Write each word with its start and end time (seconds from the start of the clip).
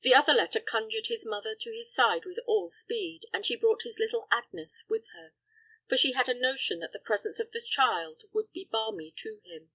The 0.00 0.14
other 0.14 0.32
letter 0.32 0.58
conjured 0.58 1.08
his 1.08 1.26
mother 1.26 1.54
to 1.54 1.70
his 1.70 1.92
side 1.92 2.24
with 2.24 2.38
all 2.46 2.70
speed, 2.70 3.26
and 3.30 3.44
she 3.44 3.56
brought 3.56 3.82
his 3.82 3.98
little 3.98 4.26
Agnes 4.30 4.84
with 4.88 5.08
her; 5.08 5.34
for 5.86 5.98
she 5.98 6.12
had 6.12 6.30
a 6.30 6.32
notion 6.32 6.78
that 6.80 6.94
the 6.94 6.98
presence 6.98 7.38
of 7.38 7.50
the 7.52 7.60
child 7.60 8.22
would 8.32 8.50
be 8.54 8.64
balmy 8.64 9.10
to 9.18 9.42
him. 9.44 9.70